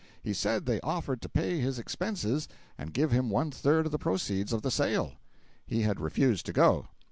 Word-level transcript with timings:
He 0.23 0.33
said 0.33 0.65
they 0.65 0.81
offered 0.81 1.21
to 1.21 1.29
pay 1.29 1.59
his 1.59 1.77
expenses 1.77 2.47
and 2.75 2.91
give 2.91 3.11
him 3.11 3.29
one 3.29 3.51
third 3.51 3.85
of 3.85 3.91
the 3.91 3.99
proceeds 3.99 4.51
of 4.51 4.63
the 4.63 4.71
sale. 4.71 5.13
He 5.67 5.83
had 5.83 5.99
refused 5.99 6.47
to 6.47 6.53
go. 6.53 6.87